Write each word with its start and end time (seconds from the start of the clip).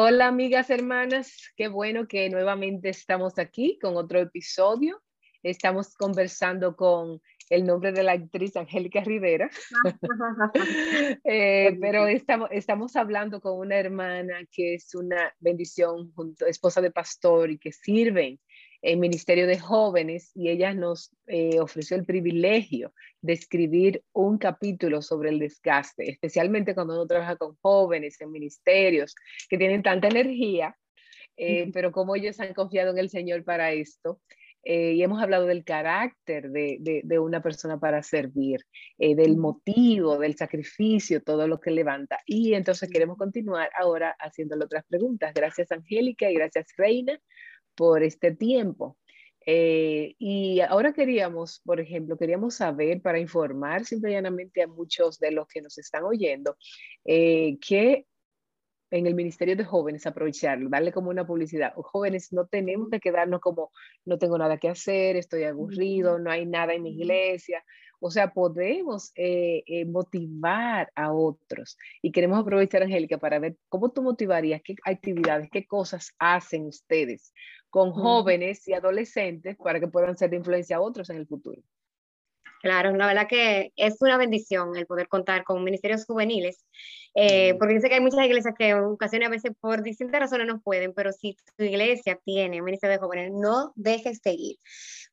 Hola 0.00 0.28
amigas, 0.28 0.70
hermanas, 0.70 1.52
qué 1.56 1.66
bueno 1.66 2.06
que 2.06 2.30
nuevamente 2.30 2.88
estamos 2.88 3.36
aquí 3.36 3.80
con 3.82 3.96
otro 3.96 4.20
episodio. 4.20 5.02
Estamos 5.42 5.92
conversando 5.96 6.76
con 6.76 7.20
el 7.50 7.66
nombre 7.66 7.90
de 7.90 8.04
la 8.04 8.12
actriz 8.12 8.56
Angélica 8.56 9.00
Rivera, 9.00 9.50
eh, 11.24 11.76
pero 11.80 12.06
estamos, 12.06 12.48
estamos 12.52 12.94
hablando 12.94 13.40
con 13.40 13.58
una 13.58 13.74
hermana 13.74 14.46
que 14.52 14.74
es 14.74 14.94
una 14.94 15.34
bendición, 15.40 16.12
junto, 16.14 16.46
esposa 16.46 16.80
de 16.80 16.92
pastor 16.92 17.50
y 17.50 17.58
que 17.58 17.72
sirve 17.72 18.38
en 18.82 19.00
Ministerio 19.00 19.46
de 19.46 19.58
Jóvenes 19.58 20.30
y 20.34 20.48
ella 20.48 20.72
nos 20.72 21.10
eh, 21.26 21.58
ofreció 21.60 21.96
el 21.96 22.04
privilegio 22.04 22.92
de 23.20 23.32
escribir 23.32 24.04
un 24.12 24.38
capítulo 24.38 25.02
sobre 25.02 25.30
el 25.30 25.38
desgaste, 25.38 26.08
especialmente 26.08 26.74
cuando 26.74 26.94
uno 26.94 27.06
trabaja 27.06 27.36
con 27.36 27.56
jóvenes 27.60 28.20
en 28.20 28.30
ministerios 28.30 29.14
que 29.48 29.58
tienen 29.58 29.82
tanta 29.82 30.08
energía, 30.08 30.76
eh, 31.36 31.70
pero 31.72 31.90
como 31.92 32.14
ellos 32.14 32.38
han 32.40 32.54
confiado 32.54 32.92
en 32.92 32.98
el 32.98 33.10
Señor 33.10 33.44
para 33.44 33.72
esto. 33.72 34.20
Eh, 34.64 34.94
y 34.94 35.02
hemos 35.02 35.22
hablado 35.22 35.46
del 35.46 35.64
carácter 35.64 36.50
de, 36.50 36.78
de, 36.80 37.00
de 37.04 37.18
una 37.20 37.40
persona 37.40 37.78
para 37.78 38.02
servir, 38.02 38.60
del 38.98 39.36
motivo, 39.36 40.18
del 40.18 40.36
sacrificio, 40.36 41.22
todo 41.22 41.46
lo 41.46 41.60
que 41.60 41.70
levanta. 41.70 42.18
Y 42.26 42.54
entonces 42.54 42.90
queremos 42.90 43.16
continuar 43.16 43.70
ahora 43.78 44.16
haciéndole 44.18 44.64
otras 44.64 44.84
preguntas. 44.86 45.32
Gracias, 45.32 45.70
Angélica, 45.70 46.28
y 46.28 46.34
gracias, 46.34 46.74
Reina, 46.76 47.18
por 47.78 48.02
este 48.02 48.34
tiempo. 48.34 48.98
Eh, 49.46 50.14
y 50.18 50.60
ahora 50.60 50.92
queríamos, 50.92 51.60
por 51.64 51.80
ejemplo, 51.80 52.18
queríamos 52.18 52.56
saber 52.56 53.00
para 53.00 53.20
informar 53.20 53.86
simplemente 53.86 54.62
a 54.62 54.66
muchos 54.66 55.18
de 55.20 55.30
los 55.30 55.46
que 55.46 55.62
nos 55.62 55.78
están 55.78 56.04
oyendo 56.04 56.56
eh, 57.04 57.56
que 57.66 58.04
en 58.90 59.06
el 59.06 59.14
Ministerio 59.14 59.54
de 59.54 59.64
Jóvenes 59.64 60.06
aprovecharlo, 60.06 60.68
darle 60.68 60.92
como 60.92 61.10
una 61.10 61.26
publicidad. 61.26 61.72
Jóvenes, 61.76 62.32
no 62.32 62.46
tenemos 62.46 62.88
que 62.90 63.00
quedarnos 63.00 63.40
como, 63.40 63.70
no 64.04 64.18
tengo 64.18 64.36
nada 64.38 64.58
que 64.58 64.68
hacer, 64.68 65.16
estoy 65.16 65.44
aburrido, 65.44 66.18
no 66.18 66.30
hay 66.30 66.44
nada 66.44 66.74
en 66.74 66.82
mi 66.82 66.90
iglesia. 66.90 67.62
O 68.00 68.10
sea, 68.10 68.32
podemos 68.32 69.12
eh, 69.14 69.84
motivar 69.86 70.90
a 70.94 71.12
otros. 71.12 71.76
Y 72.00 72.12
queremos 72.12 72.38
aprovechar, 72.38 72.82
Angélica, 72.82 73.18
para 73.18 73.38
ver 73.38 73.56
cómo 73.68 73.90
tú 73.90 74.02
motivarías, 74.02 74.62
qué 74.62 74.74
actividades, 74.84 75.48
qué 75.50 75.66
cosas 75.66 76.14
hacen 76.18 76.66
ustedes 76.66 77.32
con 77.70 77.92
jóvenes 77.92 78.66
y 78.68 78.72
adolescentes 78.72 79.56
para 79.56 79.80
que 79.80 79.88
puedan 79.88 80.16
ser 80.16 80.30
de 80.30 80.36
influencia 80.36 80.76
a 80.76 80.80
otros 80.80 81.10
en 81.10 81.16
el 81.16 81.26
futuro. 81.26 81.62
Claro, 82.60 82.94
la 82.96 83.06
verdad 83.06 83.28
que 83.28 83.72
es 83.76 83.96
una 84.00 84.16
bendición 84.16 84.76
el 84.76 84.86
poder 84.86 85.08
contar 85.08 85.44
con 85.44 85.62
ministerios 85.62 86.04
juveniles, 86.04 86.66
eh, 87.14 87.54
porque 87.58 87.74
dice 87.74 87.88
que 87.88 87.94
hay 87.94 88.00
muchas 88.00 88.24
iglesias 88.24 88.54
que 88.58 88.70
en 88.70 88.78
ocasiones 88.78 89.28
a 89.28 89.30
veces 89.30 89.52
por 89.60 89.82
distintas 89.82 90.20
razones 90.20 90.48
no 90.48 90.60
pueden, 90.60 90.92
pero 90.92 91.12
si 91.12 91.36
tu 91.56 91.64
iglesia 91.64 92.18
tiene 92.24 92.58
un 92.58 92.64
ministerio 92.64 92.96
de 92.96 93.00
jóvenes, 93.00 93.32
no 93.32 93.72
dejes 93.76 94.20
de 94.22 94.32
ir, 94.32 94.56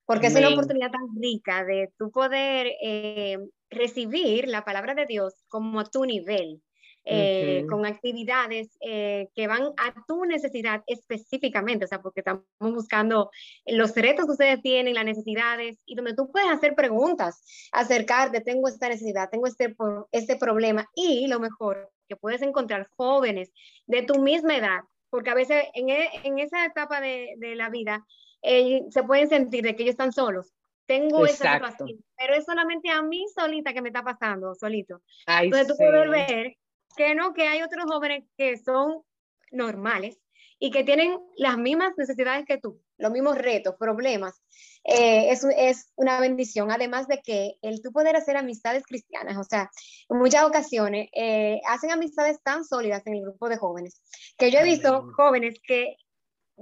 porque 0.06 0.28
es 0.28 0.36
una 0.36 0.50
oportunidad 0.50 0.92
tan 0.92 1.08
rica 1.22 1.64
de 1.64 1.92
tu 1.97 2.09
poder 2.09 2.72
eh, 2.81 3.38
recibir 3.69 4.47
la 4.47 4.64
palabra 4.66 4.95
de 4.95 5.06
Dios 5.06 5.36
como 5.47 5.80
a 5.80 5.86
tu 5.86 6.06
nivel. 6.06 6.62
Eh, 7.08 7.67
con 7.70 7.86
actividades 7.86 8.75
eh, 8.81 9.30
que 9.36 9.45
van 9.45 9.66
a 9.78 10.06
tu 10.08 10.25
necesidad 10.25 10.84
específicamente, 10.88 11.86
o 11.86 11.88
sea, 11.88 12.02
porque 12.02 12.22
estamos 12.22 12.44
buscando 12.59 13.30
los 13.67 13.95
retos 13.95 14.25
que 14.25 14.31
ustedes 14.31 14.62
tienen, 14.64 14.95
las 14.95 15.06
necesidades, 15.06 15.78
y 15.86 15.94
donde 15.94 16.16
tú 16.16 16.31
puedes 16.31 16.50
hacer 16.50 16.73
preguntas, 16.73 17.44
acercarte, 17.72 18.42
tengo 18.42 18.67
esta 18.67 18.89
necesidad, 18.89 19.30
tengo 19.30 19.45
este, 19.45 19.75
este 20.12 20.36
problema, 20.36 20.89
y 20.95 21.28
lo 21.28 21.39
mejor, 21.39 21.92
que 22.09 22.16
puedes 22.16 22.42
encontrar 22.42 22.89
jóvenes 22.97 23.52
de 23.86 24.02
tu 24.02 24.19
misma 24.19 24.58
edad, 24.58 24.80
porque 25.12 25.30
a 25.30 25.36
veces 25.36 25.64
en, 25.75 25.90
e, 25.90 26.09
en 26.23 26.40
esa 26.40 26.66
etapa 26.66 27.02
de, 27.02 27.36
de 27.38 27.56
la 27.56 27.69
vida 27.69 28.03
eh, 28.41 28.81
se 28.90 29.03
pueden 29.03 29.29
sentir 29.29 29.63
de 29.63 29.75
que 29.75 29.84
ellos 29.84 29.94
están 29.94 30.12
solos, 30.12 30.53
tengo 30.88 31.25
esa 31.25 31.53
situación, 31.53 32.03
pero 32.18 32.34
es 32.34 32.46
solamente 32.46 32.90
a 32.90 33.02
mí 33.02 33.25
solita 33.34 33.74
que 33.74 33.81
me 33.81 33.90
está 33.90 34.03
pasando, 34.03 34.56
solito. 34.56 35.02
Entonces 35.28 35.68
tú 35.68 35.75
puedes 35.78 36.09
ver 36.09 36.58
que 36.95 37.16
no, 37.16 37.33
que 37.33 37.47
hay 37.47 37.61
otros 37.61 37.85
jóvenes 37.85 38.23
que 38.38 38.57
son 38.57 39.03
normales 39.51 40.19
y 40.59 40.72
que 40.72 40.83
tienen 40.83 41.19
las 41.38 41.57
mismas 41.57 41.94
necesidades 41.97 42.45
que 42.45 42.57
tú, 42.57 42.81
los 42.97 43.11
mismos 43.11 43.38
retos, 43.38 43.75
problemas. 43.78 44.41
Eh, 44.83 45.31
es, 45.31 45.45
es, 45.57 45.91
una 45.95 46.19
bendición, 46.19 46.72
además 46.72 47.07
de 47.07 47.22
que 47.22 47.55
el 47.61 47.81
tú 47.81 47.91
poder 47.91 48.16
hacer 48.16 48.38
amistades 48.38 48.84
cristianas, 48.84 49.38
o 49.38 49.44
sea, 49.44 49.69
en 50.09 50.17
muchas 50.17 50.44
ocasiones 50.44 51.09
eh, 51.13 51.59
hacen 51.67 51.91
amistades 51.91 52.41
tan 52.41 52.63
sólidas 52.63 53.05
en 53.05 53.16
el 53.16 53.22
grupo 53.23 53.50
de 53.50 53.57
jóvenes, 53.57 54.01
que 54.38 54.51
yo 54.51 54.59
he 54.59 54.63
visto 54.63 55.11
jóvenes 55.16 55.59
que 55.67 55.97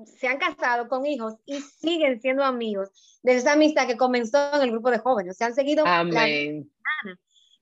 se 0.05 0.27
han 0.27 0.39
casado 0.39 0.87
con 0.87 1.05
hijos 1.05 1.35
y 1.45 1.61
siguen 1.61 2.19
siendo 2.19 2.43
amigos 2.43 2.89
de 3.21 3.35
esa 3.35 3.53
amistad 3.53 3.87
que 3.87 3.97
comenzó 3.97 4.55
en 4.55 4.61
el 4.61 4.71
grupo 4.71 4.89
de 4.89 4.97
jóvenes, 4.97 5.37
se 5.37 5.43
han 5.43 5.53
seguido 5.53 5.85
Amén. 5.85 6.71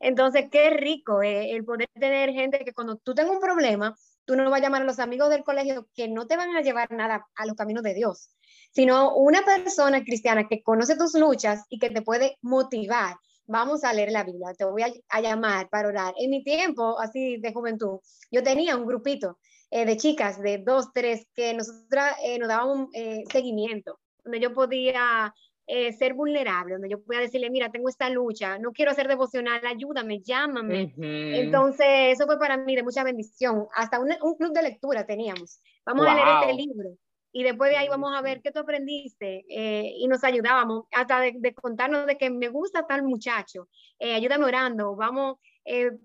Entonces, 0.02 0.48
qué 0.52 0.72
rico 0.72 1.22
eh, 1.22 1.52
el 1.52 1.64
poder 1.64 1.88
tener 1.94 2.32
gente 2.32 2.66
que 2.66 2.74
cuando 2.74 2.98
tú 2.98 3.14
tengas 3.14 3.34
un 3.34 3.40
problema, 3.40 3.96
tú 4.26 4.36
no 4.36 4.50
vas 4.50 4.60
a 4.60 4.64
llamar 4.64 4.82
a 4.82 4.86
los 4.86 5.00
amigos 5.00 5.30
del 5.30 5.44
colegio 5.44 5.88
que 5.94 6.08
no 6.08 6.26
te 6.26 6.38
van 6.38 6.56
a 6.56 6.62
llevar 6.62 6.92
nada 6.92 7.28
a 7.36 7.46
los 7.46 7.56
caminos 7.56 7.84
de 7.84 7.94
Dios, 7.94 8.32
sino 8.72 9.16
una 9.16 9.44
persona 9.44 10.04
cristiana 10.04 10.48
que 10.48 10.64
conoce 10.64 10.98
tus 10.98 11.14
luchas 11.14 11.66
y 11.70 11.78
que 11.78 11.92
te 11.92 12.02
puede 12.02 12.38
motivar. 12.42 13.16
Vamos 13.46 13.84
a 13.84 13.94
leer 13.94 14.12
la 14.12 14.24
Biblia, 14.24 14.54
te 14.58 14.66
voy 14.66 14.84
a, 14.84 15.22
llamar 15.22 15.70
para 15.70 15.88
orar. 15.88 16.14
En 16.18 16.32
mi 16.32 16.44
tiempo, 16.44 17.00
así 17.00 17.38
de 17.38 17.54
juventud, 17.54 18.00
yo 18.32 18.42
tenía 18.42 18.78
un 18.78 18.88
grupito 18.88 19.38
eh, 19.70 19.86
de 19.86 19.98
chicas 19.98 20.42
de 20.42 20.58
dos, 20.60 20.94
tres, 20.94 21.28
que 21.36 21.54
nosotras 21.54 22.16
eh, 22.24 22.40
nos 22.40 22.48
daban 22.48 22.88
seguimiento, 23.32 24.00
donde 24.24 24.40
yo 24.40 24.54
podía 24.54 25.34
eh, 25.74 25.94
ser 25.94 26.16
vulnerable, 26.16 26.74
donde 26.74 26.90
yo 26.90 27.02
pueda 27.02 27.22
decirle, 27.22 27.50
mira, 27.50 27.72
tengo 27.72 27.88
esta 27.88 28.10
lucha, 28.10 28.60
no 28.60 28.74
quiero 28.74 28.94
ser 28.94 29.08
devocional, 29.08 29.66
ayúdame, 29.66 30.20
llámame. 30.20 30.94
Entonces, 30.98 31.88
eso 32.12 32.26
fue 32.26 32.38
para 32.38 32.58
mí 32.58 32.76
de 32.76 32.84
mucha 32.84 33.06
bendición. 33.06 33.68
Hasta 33.74 34.02
un, 34.02 34.10
un 34.22 34.36
club 34.36 34.52
de 34.52 34.64
lectura 34.64 35.06
teníamos. 35.06 35.62
Vamos 35.86 36.06
a 36.08 36.14
leer 36.14 36.28
este 36.42 36.54
libro. 36.56 36.90
Y 37.32 37.44
después 37.44 37.72
de 37.72 37.78
ahí 37.78 37.88
vamos 37.88 38.12
a 38.14 38.22
ver 38.22 38.42
qué 38.42 38.52
tú 38.52 38.60
aprendiste 38.60 39.46
eh, 39.48 39.94
y 39.96 40.10
nos 40.10 40.26
ayudábamos 40.26 40.88
hasta 40.92 41.22
de, 41.22 41.54
contarnos 41.54 42.06
de 42.06 42.18
que 42.18 42.30
me 42.30 42.50
gusta 42.50 42.86
tal 42.86 43.04
muchacho, 43.04 43.70
eh, 43.98 44.16
ayúdame 44.16 44.44
orando, 44.44 44.98
vamos, 44.98 45.38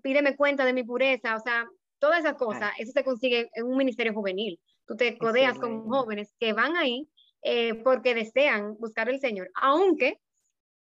pídeme 0.01 0.37
cuenta 0.37 0.63
de 0.63 0.71
mi 0.71 0.85
pureza, 0.85 1.35
o 1.35 1.41
sea, 1.41 1.67
todas 1.99 2.19
esas 2.19 2.35
cosas, 2.35 2.71
eso 2.77 2.93
se 2.93 3.03
consigue 3.03 3.49
en 3.53 3.65
un 3.65 3.75
ministerio 3.75 4.13
juvenil. 4.13 4.61
Tú 4.85 4.95
te 4.95 5.17
codeas 5.17 5.59
con 5.59 5.89
jóvenes 5.89 6.33
que 6.39 6.53
van 6.53 6.77
ahí 6.77 7.05
eh, 7.43 7.75
porque 7.75 8.15
desean 8.15 8.77
buscar 8.77 9.09
el 9.09 9.19
Señor. 9.19 9.49
Aunque, 9.55 10.19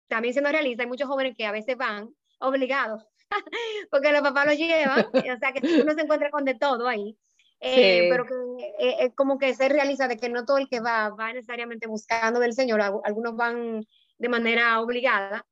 también 0.08 0.32
siendo 0.34 0.50
realista, 0.50 0.82
hay 0.82 0.88
muchos 0.88 1.08
jóvenes 1.08 1.34
que 1.36 1.46
a 1.46 1.52
veces 1.52 1.76
van 1.76 2.08
obligados, 2.40 3.06
porque 3.90 4.12
los 4.12 4.22
papás 4.22 4.46
los 4.46 4.56
llevan, 4.56 5.06
o 5.36 5.38
sea 5.38 5.52
que 5.52 5.80
uno 5.80 5.92
se 5.94 6.02
encuentra 6.02 6.30
con 6.30 6.44
de 6.44 6.54
todo 6.54 6.88
ahí. 6.88 7.16
Eh, 7.60 8.06
pero 8.08 8.24
que 8.24 8.34
eh, 8.78 8.96
es 9.00 9.14
como 9.16 9.36
que 9.36 9.52
se 9.52 9.68
realiza 9.68 10.06
de 10.06 10.16
que 10.16 10.28
no 10.28 10.44
todo 10.44 10.58
el 10.58 10.68
que 10.68 10.78
va 10.78 11.08
va 11.08 11.32
necesariamente 11.32 11.88
buscando 11.88 12.38
del 12.38 12.52
Señor, 12.52 12.80
algunos 12.80 13.34
van 13.34 13.84
de 14.16 14.28
manera 14.28 14.80
obligada, 14.80 15.44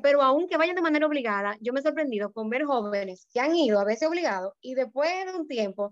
pero 0.00 0.22
aunque 0.22 0.56
vayan 0.56 0.76
de 0.76 0.82
manera 0.82 1.06
obligada, 1.06 1.56
yo 1.60 1.72
me 1.72 1.80
he 1.80 1.82
sorprendido 1.82 2.32
con 2.32 2.50
ver 2.50 2.64
jóvenes 2.64 3.26
que 3.32 3.40
han 3.40 3.56
ido 3.56 3.80
a 3.80 3.84
veces 3.84 4.08
obligados 4.08 4.52
y 4.60 4.74
después 4.74 5.10
de 5.26 5.32
un 5.32 5.48
tiempo 5.48 5.90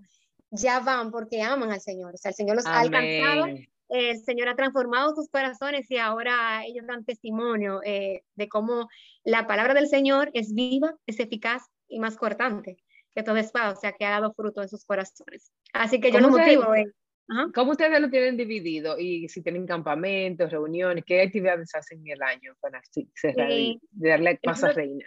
ya 0.50 0.78
van 0.80 1.10
porque 1.10 1.42
aman 1.42 1.72
al 1.72 1.80
Señor, 1.80 2.14
o 2.14 2.16
sea, 2.18 2.30
el 2.30 2.34
Señor 2.34 2.56
los 2.56 2.66
ha 2.66 2.80
alcanzado 2.80 3.46
el 3.88 4.18
Señor 4.22 4.48
ha 4.48 4.56
transformado 4.56 5.14
sus 5.14 5.28
corazones 5.28 5.90
y 5.90 5.96
ahora 5.96 6.64
ellos 6.64 6.86
dan 6.86 7.04
testimonio 7.04 7.80
eh, 7.84 8.22
de 8.34 8.48
cómo 8.48 8.88
la 9.24 9.46
palabra 9.46 9.74
del 9.74 9.88
Señor 9.88 10.30
es 10.34 10.54
viva, 10.54 10.94
es 11.06 11.20
eficaz 11.20 11.64
y 11.88 11.98
más 11.98 12.16
cortante 12.16 12.76
que 13.14 13.22
todo 13.22 13.36
espada, 13.36 13.72
o 13.72 13.76
sea, 13.76 13.92
que 13.92 14.04
ha 14.04 14.10
dado 14.10 14.32
fruto 14.34 14.62
en 14.62 14.68
sus 14.68 14.84
corazones. 14.84 15.50
Así 15.72 16.00
que 16.00 16.12
yo 16.12 16.20
lo 16.20 16.30
motivo. 16.30 16.74
Eh, 16.74 16.84
¿Cómo 17.54 17.72
ustedes 17.72 18.00
lo 18.00 18.08
tienen 18.08 18.36
dividido? 18.36 18.98
Y 18.98 19.28
si 19.28 19.42
tienen 19.42 19.66
campamentos, 19.66 20.50
reuniones, 20.50 21.04
¿qué 21.06 21.22
actividades 21.22 21.74
hacen 21.74 22.00
en 22.06 22.12
el 22.12 22.22
año 22.22 22.54
para 22.60 22.80
cerrar 23.14 23.50
y 23.50 23.78
darle 23.90 24.38
paso 24.42 24.66
a 24.66 24.72
Reina? 24.72 25.04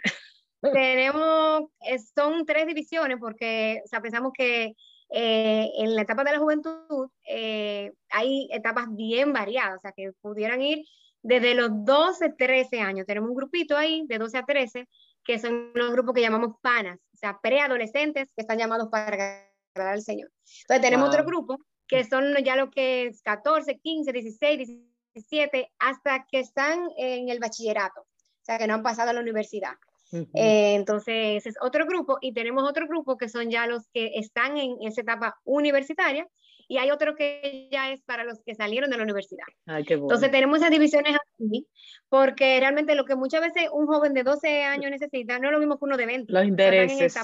Tenemos, 0.72 1.70
son 2.14 2.46
tres 2.46 2.66
divisiones 2.66 3.18
porque 3.18 3.80
o 3.84 3.88
sea, 3.88 4.00
pensamos 4.00 4.32
que 4.36 4.74
eh, 5.14 5.70
en 5.76 5.94
la 5.94 6.02
etapa 6.02 6.24
de 6.24 6.32
la 6.32 6.38
juventud 6.38 7.10
eh, 7.28 7.92
hay 8.10 8.48
etapas 8.50 8.86
bien 8.90 9.32
variadas, 9.32 9.76
o 9.76 9.80
sea, 9.80 9.92
que 9.92 10.12
pudieran 10.22 10.62
ir 10.62 10.86
desde 11.22 11.54
los 11.54 11.70
12, 11.84 12.30
13 12.38 12.80
años. 12.80 13.06
Tenemos 13.06 13.28
un 13.28 13.36
grupito 13.36 13.76
ahí 13.76 14.04
de 14.06 14.18
12 14.18 14.38
a 14.38 14.44
13, 14.44 14.88
que 15.22 15.38
son 15.38 15.70
los 15.74 15.92
grupos 15.92 16.14
que 16.14 16.22
llamamos 16.22 16.56
panas, 16.62 16.98
o 17.12 17.16
sea, 17.16 17.38
preadolescentes 17.42 18.32
que 18.34 18.40
están 18.40 18.58
llamados 18.58 18.88
para 18.90 19.06
agradar 19.08 19.94
al 19.94 20.02
Señor. 20.02 20.30
Entonces 20.62 20.82
tenemos 20.82 21.08
otro 21.08 21.24
grupo 21.24 21.58
que 21.86 22.04
son 22.04 22.34
ya 22.42 22.56
lo 22.56 22.70
que 22.70 23.06
es 23.06 23.20
14, 23.22 23.78
15, 23.78 24.12
16, 24.12 24.68
17, 25.14 25.72
hasta 25.78 26.24
que 26.30 26.40
están 26.40 26.88
en 26.96 27.28
el 27.28 27.38
bachillerato, 27.38 28.00
o 28.00 28.44
sea, 28.44 28.56
que 28.56 28.66
no 28.66 28.74
han 28.74 28.82
pasado 28.82 29.10
a 29.10 29.12
la 29.12 29.20
universidad. 29.20 29.74
Eh, 30.12 30.74
entonces, 30.74 31.46
es 31.46 31.54
otro 31.60 31.86
grupo 31.86 32.18
y 32.20 32.32
tenemos 32.32 32.68
otro 32.68 32.86
grupo 32.86 33.16
que 33.16 33.28
son 33.28 33.50
ya 33.50 33.66
los 33.66 33.88
que 33.88 34.12
están 34.14 34.58
en 34.58 34.76
esa 34.82 35.00
etapa 35.00 35.40
universitaria 35.44 36.26
y 36.68 36.78
hay 36.78 36.90
otro 36.90 37.14
que 37.14 37.68
ya 37.70 37.92
es 37.92 38.02
para 38.02 38.24
los 38.24 38.40
que 38.44 38.54
salieron 38.54 38.90
de 38.90 38.96
la 38.96 39.02
universidad. 39.02 39.44
Entonces 39.66 40.30
tenemos 40.30 40.58
esas 40.58 40.70
divisiones 40.70 41.16
así, 41.16 41.66
porque 42.08 42.58
realmente 42.60 42.94
lo 42.94 43.04
que 43.04 43.16
muchas 43.16 43.40
veces 43.40 43.68
un 43.72 43.86
joven 43.86 44.14
de 44.14 44.22
12 44.22 44.64
años 44.64 44.90
necesita 44.90 45.38
no 45.38 45.48
es 45.48 45.52
lo 45.52 45.58
mismo 45.58 45.78
que 45.78 45.84
uno 45.84 45.96
de 45.96 46.06
20. 46.06 46.32
Los 46.32 46.44
intereses, 46.44 47.14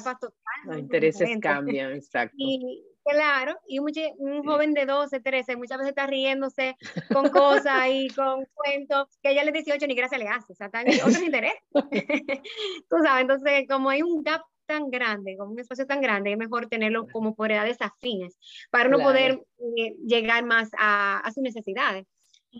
los 0.66 0.78
intereses 0.78 1.30
cambian, 1.40 1.92
exacto. 1.92 2.36
Y, 2.36 2.84
Claro, 3.08 3.58
y 3.66 3.78
un, 3.78 3.90
un, 4.18 4.44
joven 4.44 4.74
de 4.74 4.84
12, 4.84 5.20
13 5.20 5.56
muchas 5.56 5.78
veces 5.78 5.90
está 5.90 6.06
riéndose 6.06 6.76
con 7.10 7.30
cosas 7.30 7.88
y 7.90 8.08
con 8.08 8.44
cuentos 8.52 9.08
que 9.22 9.34
ya 9.34 9.44
les 9.44 9.54
18 9.54 9.86
ni 9.86 9.94
gracia 9.94 10.18
le 10.18 10.28
hace, 10.28 10.52
o 10.52 10.54
sea, 10.54 10.66
están 10.66 10.84
otros 11.16 11.22
intereses. 11.22 11.58
Tú 12.90 12.96
sabes, 13.02 13.22
entonces 13.22 13.64
como 13.66 13.88
hay 13.88 14.02
un 14.02 14.22
gap 14.22 14.42
tan 14.66 14.90
grande, 14.90 15.38
como 15.38 15.52
un 15.52 15.58
espacio 15.58 15.86
tan 15.86 16.02
grande, 16.02 16.32
es 16.32 16.38
mejor 16.38 16.68
tenerlo 16.68 17.06
como 17.08 17.34
por 17.34 17.50
edades 17.50 17.80
afines 17.80 18.36
para 18.70 18.90
no 18.90 18.98
poder 18.98 19.42
eh, 19.78 19.96
llegar 20.06 20.44
más 20.44 20.68
a, 20.78 21.20
a, 21.20 21.32
sus 21.32 21.42
necesidades. 21.42 22.06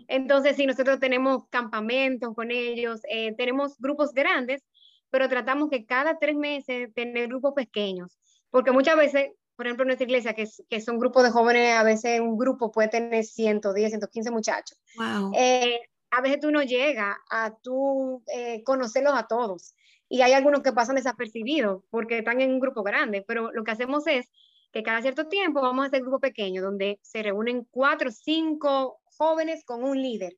Entonces, 0.07 0.55
si 0.55 0.65
nosotros 0.65 0.99
tenemos 0.99 1.47
campamentos 1.49 2.33
con 2.33 2.49
ellos, 2.49 3.01
eh, 3.07 3.35
tenemos 3.35 3.77
grupos 3.77 4.13
grandes, 4.13 4.63
pero 5.11 5.29
tratamos 5.29 5.69
que 5.69 5.85
cada 5.85 6.17
tres 6.17 6.35
meses 6.35 6.91
tener 6.95 7.27
grupos 7.27 7.53
pequeños, 7.53 8.17
porque 8.49 8.71
muchas 8.71 8.97
veces 8.97 9.29
por 9.59 9.67
ejemplo, 9.67 9.83
en 9.83 9.87
nuestra 9.87 10.05
iglesia, 10.05 10.33
que 10.33 10.43
es, 10.43 10.63
que 10.69 10.77
es 10.77 10.87
un 10.87 10.97
grupo 10.97 11.21
de 11.21 11.31
jóvenes, 11.31 11.75
a 11.75 11.83
veces 11.83 12.21
un 12.21 12.37
grupo 12.37 12.71
puede 12.71 12.87
tener 12.87 13.25
110, 13.25 13.89
115 13.89 14.31
muchachos. 14.31 14.79
Wow. 14.95 15.33
Eh, 15.35 15.81
a 16.11 16.21
veces 16.21 16.39
tú 16.39 16.49
no 16.49 16.63
llegas 16.63 17.17
a 17.29 17.53
tú 17.61 18.23
eh, 18.33 18.63
conocerlos 18.63 19.11
a 19.13 19.27
todos. 19.27 19.75
Y 20.07 20.21
hay 20.21 20.31
algunos 20.31 20.61
que 20.61 20.71
pasan 20.71 20.95
desapercibidos 20.95 21.83
porque 21.89 22.19
están 22.19 22.39
en 22.39 22.53
un 22.53 22.61
grupo 22.61 22.83
grande, 22.83 23.21
pero 23.27 23.51
lo 23.51 23.65
que 23.65 23.71
hacemos 23.71 24.07
es 24.07 24.29
que 24.71 24.81
cada 24.81 25.01
cierto 25.01 25.27
tiempo 25.27 25.59
vamos 25.59 25.83
a 25.83 25.87
hacer 25.87 26.03
grupo 26.03 26.21
pequeño 26.21 26.61
donde 26.61 26.97
se 27.01 27.21
reúnen 27.21 27.67
cuatro 27.69 28.07
o 28.07 28.13
cinco 28.13 29.01
jóvenes 29.17 29.65
con 29.65 29.83
un 29.83 30.01
líder. 30.01 30.37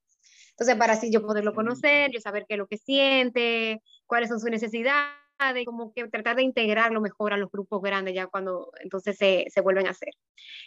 Entonces, 0.50 0.75
para 0.77 0.94
así 0.94 1.12
yo 1.12 1.21
poderlo 1.21 1.53
conocer, 1.53 2.09
yo 2.12 2.19
saber 2.21 2.45
qué 2.47 2.56
es 2.56 2.57
lo 2.57 2.65
que 2.65 2.77
siente, 2.77 3.83
cuáles 4.07 4.29
son 4.29 4.39
sus 4.39 4.50
necesidades 4.50 5.20
de 5.53 5.65
como 5.65 5.91
que 5.93 6.07
tratar 6.07 6.35
de 6.35 6.43
integrarlo 6.43 7.01
mejor 7.01 7.33
a 7.33 7.38
los 7.38 7.51
grupos 7.51 7.81
grandes 7.81 8.13
ya 8.13 8.27
cuando 8.27 8.71
entonces 8.81 9.17
se, 9.17 9.45
se 9.49 9.61
vuelven 9.61 9.88
a 9.88 9.91
hacer. 9.91 10.13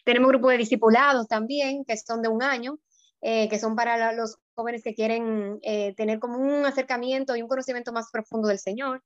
Tenemos 0.04 0.28
grupos 0.28 0.52
de 0.52 0.58
discipulados 0.58 1.28
también, 1.28 1.84
que 1.84 1.96
son 1.96 2.22
de 2.22 2.28
un 2.28 2.42
año, 2.42 2.78
eh, 3.22 3.48
que 3.48 3.58
son 3.58 3.74
para 3.74 4.12
los 4.12 4.36
jóvenes 4.54 4.82
que 4.82 4.94
quieren 4.94 5.58
eh, 5.62 5.94
tener 5.96 6.18
como 6.18 6.38
un 6.38 6.66
acercamiento 6.66 7.34
y 7.34 7.42
un 7.42 7.48
conocimiento 7.48 7.90
más 7.90 8.10
profundo 8.10 8.48
del 8.48 8.58
Señor. 8.58 9.02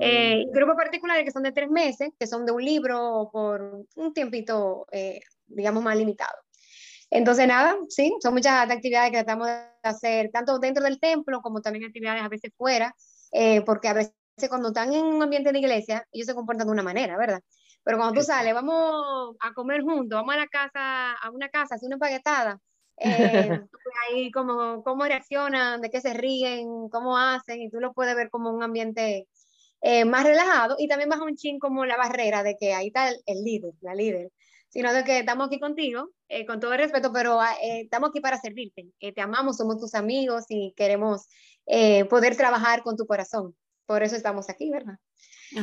Eh, 0.00 0.44
grupos 0.52 0.76
particulares 0.76 1.24
que 1.24 1.32
son 1.32 1.42
de 1.42 1.52
tres 1.52 1.68
meses, 1.68 2.10
que 2.18 2.26
son 2.26 2.46
de 2.46 2.52
un 2.52 2.64
libro 2.64 3.28
por 3.32 3.84
un 3.96 4.14
tiempito, 4.14 4.86
eh, 4.92 5.20
digamos, 5.46 5.82
más 5.82 5.96
limitado. 5.96 6.36
Entonces, 7.10 7.46
nada, 7.46 7.76
sí, 7.88 8.14
son 8.22 8.34
muchas 8.34 8.70
actividades 8.70 9.10
que 9.10 9.18
tratamos 9.18 9.48
de 9.48 9.58
hacer, 9.82 10.30
tanto 10.32 10.58
dentro 10.58 10.82
del 10.82 10.98
templo 10.98 11.42
como 11.42 11.60
también 11.60 11.84
actividades 11.84 12.22
a 12.22 12.28
veces 12.28 12.50
fuera, 12.56 12.94
porque 13.66 13.88
a 13.88 13.92
veces 13.94 14.14
cuando 14.48 14.68
están 14.68 14.92
en 14.92 15.04
un 15.04 15.22
ambiente 15.22 15.52
de 15.52 15.58
iglesia, 15.58 16.06
ellos 16.12 16.26
se 16.26 16.34
comportan 16.34 16.66
de 16.66 16.72
una 16.72 16.82
manera, 16.82 17.16
¿verdad? 17.16 17.40
Pero 17.82 17.98
cuando 17.98 18.20
tú 18.20 18.26
sales, 18.26 18.54
vamos 18.54 19.36
a 19.40 19.52
comer 19.52 19.82
juntos, 19.82 20.16
vamos 20.16 20.34
a 20.34 20.38
la 20.38 20.46
casa, 20.46 21.12
a 21.12 21.30
una 21.30 21.48
casa, 21.48 21.74
hacer 21.74 21.86
una 21.86 21.96
empaquetada, 21.96 22.58
eh, 22.96 23.60
ahí 24.08 24.30
como 24.30 24.82
cómo 24.82 25.04
reaccionan, 25.04 25.80
de 25.80 25.90
qué 25.90 26.00
se 26.00 26.14
ríen, 26.14 26.88
cómo 26.90 27.18
hacen, 27.18 27.60
y 27.60 27.70
tú 27.70 27.80
lo 27.80 27.92
puedes 27.92 28.14
ver 28.16 28.30
como 28.30 28.50
un 28.50 28.62
ambiente 28.62 29.28
eh, 29.82 30.04
más 30.04 30.24
relajado, 30.24 30.76
y 30.78 30.88
también 30.88 31.10
baja 31.10 31.24
un 31.24 31.36
chin 31.36 31.58
como 31.58 31.84
la 31.84 31.96
barrera 31.96 32.42
de 32.42 32.56
que 32.58 32.74
ahí 32.74 32.88
está 32.88 33.10
el, 33.10 33.44
líder, 33.44 33.72
la 33.82 33.94
líder, 33.94 34.30
sino 34.68 34.92
de 34.92 35.04
que 35.04 35.18
estamos 35.20 35.48
aquí 35.48 35.60
contigo, 35.60 36.10
eh, 36.28 36.46
con 36.46 36.60
todo 36.60 36.72
el 36.72 36.78
respeto, 36.78 37.12
pero 37.12 37.40
ah, 37.40 37.54
estamos 37.60 38.10
aquí 38.10 38.20
para 38.20 38.40
servirte, 38.40 38.86
te 38.98 39.20
amamos, 39.20 39.58
somos 39.58 39.78
tus 39.78 39.94
amigos 39.94 40.44
y 40.48 40.72
queremos 40.76 41.28
poder 42.10 42.36
trabajar 42.36 42.82
con 42.82 42.96
tu 42.96 43.06
corazón 43.06 43.54
por 43.86 44.02
eso 44.02 44.16
estamos 44.16 44.48
aquí, 44.50 44.70
¿verdad? 44.70 44.98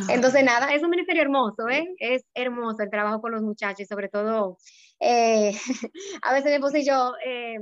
Entonces, 0.10 0.44
nada, 0.44 0.74
es 0.74 0.84
un 0.84 0.90
ministerio 0.90 1.22
hermoso, 1.22 1.68
¿eh? 1.68 1.86
Es 1.98 2.24
hermoso 2.34 2.82
el 2.84 2.90
trabajo 2.90 3.20
con 3.20 3.32
los 3.32 3.42
muchachos, 3.42 3.88
sobre 3.88 4.08
todo, 4.08 4.58
eh, 5.00 5.52
a 6.22 6.34
veces 6.34 6.50
mi 6.50 6.56
esposo 6.56 6.78
y 6.78 6.86
yo, 6.86 7.14
eh, 7.26 7.58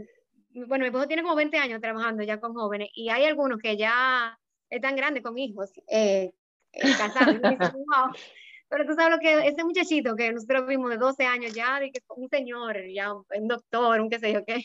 bueno, 0.67 0.83
mi 0.83 0.87
esposo 0.87 1.07
tiene 1.07 1.23
como 1.23 1.35
20 1.35 1.57
años 1.57 1.81
trabajando 1.81 2.23
ya 2.23 2.39
con 2.39 2.53
jóvenes 2.53 2.89
y 2.93 3.09
hay 3.09 3.25
algunos 3.25 3.59
que 3.59 3.77
ya 3.77 4.37
están 4.69 4.95
grandes 4.95 5.23
con 5.23 5.37
hijos, 5.37 5.71
eh, 5.87 6.31
casados. 6.71 7.37
Pero 8.71 8.85
tú 8.85 8.93
sabes 8.93 9.11
lo 9.11 9.19
que 9.19 9.47
ese 9.47 9.63
muchachito 9.63 10.15
que 10.15 10.31
nosotros 10.31 10.67
vimos 10.67 10.91
de 10.91 10.97
12 10.97 11.25
años 11.25 11.53
ya, 11.53 11.79
de 11.79 11.91
que 11.91 12.01
un 12.15 12.29
señor, 12.29 12.77
ya 12.93 13.13
un 13.13 13.47
doctor, 13.47 13.99
un 13.99 14.09
qué 14.11 14.19
sé 14.19 14.31
yo 14.31 14.45
qué, 14.45 14.63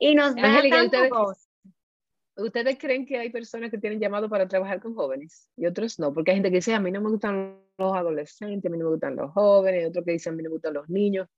y 0.00 0.16
nos 0.16 0.34
da 0.34 0.62
tanto 0.68 1.08
¿Ustedes 2.36 2.76
creen 2.78 3.06
que 3.06 3.18
hay 3.18 3.30
personas 3.30 3.70
que 3.70 3.78
tienen 3.78 3.98
llamado 3.98 4.28
para 4.28 4.46
trabajar 4.46 4.80
con 4.80 4.94
jóvenes 4.94 5.48
y 5.56 5.66
otros 5.66 5.98
no? 5.98 6.12
Porque 6.12 6.32
hay 6.32 6.36
gente 6.36 6.50
que 6.50 6.56
dice, 6.56 6.74
a 6.74 6.80
mí 6.80 6.90
no 6.90 7.00
me 7.00 7.08
gustan 7.08 7.58
los 7.78 7.96
adolescentes, 7.96 8.68
a 8.68 8.72
mí 8.72 8.78
no 8.78 8.84
me 8.84 8.90
gustan 8.90 9.16
los 9.16 9.32
jóvenes, 9.32 9.82
y 9.82 9.86
otros 9.86 10.04
que 10.04 10.12
dicen, 10.12 10.34
a 10.34 10.36
mí 10.36 10.42
no 10.42 10.50
me 10.50 10.54
gustan 10.54 10.74
los 10.74 10.88
niños. 10.90 11.28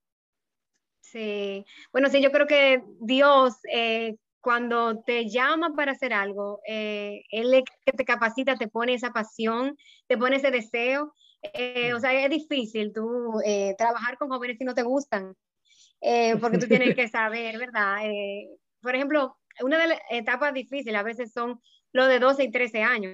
Sí, 1.00 1.64
bueno, 1.92 2.08
sí, 2.10 2.20
yo 2.20 2.32
creo 2.32 2.46
que 2.46 2.82
Dios, 3.00 3.54
eh, 3.72 4.16
cuando 4.40 5.00
te 5.02 5.28
llama 5.28 5.72
para 5.74 5.92
hacer 5.92 6.12
algo, 6.12 6.60
eh, 6.66 7.22
Él 7.30 7.54
es 7.54 7.62
que 7.86 7.92
te 7.92 8.04
capacita, 8.04 8.56
te 8.56 8.68
pone 8.68 8.94
esa 8.94 9.10
pasión, 9.10 9.76
te 10.08 10.18
pone 10.18 10.36
ese 10.36 10.50
deseo. 10.50 11.14
Eh, 11.54 11.94
o 11.94 12.00
sea, 12.00 12.12
es 12.12 12.28
difícil 12.28 12.92
tú 12.92 13.40
trabajar 13.78 14.18
con 14.18 14.28
jóvenes 14.28 14.58
si 14.58 14.64
no 14.64 14.74
te 14.74 14.82
gustan, 14.82 15.36
porque 16.40 16.58
tú 16.58 16.66
tienes 16.66 16.94
que 16.96 17.08
saber, 17.08 17.56
¿verdad? 17.56 17.98
por 18.80 18.94
ejemplo, 18.94 19.36
una 19.62 19.78
de 19.78 19.88
las 19.88 19.98
etapas 20.10 20.52
difíciles 20.54 20.98
a 20.98 21.02
veces 21.02 21.32
son 21.32 21.60
los 21.92 22.08
de 22.08 22.18
12 22.18 22.44
y 22.44 22.50
13 22.50 22.82
años, 22.82 23.12